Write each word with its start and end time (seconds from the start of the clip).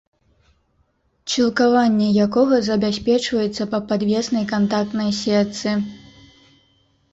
Чілкаванне 1.33 2.07
якога 2.27 2.55
забяспечваецца 2.69 3.63
па 3.75 3.79
падвеснай 3.93 4.49
кантактнай 4.55 5.09
сетцы 5.21 5.71